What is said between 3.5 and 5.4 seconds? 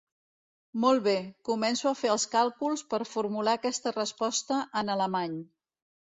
aquesta resposta en alemany.